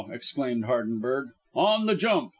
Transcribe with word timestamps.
exclaimed 0.09 0.65
Hardenberg. 0.65 1.27
"On 1.53 1.85
the 1.85 1.93
jump! 1.93 2.29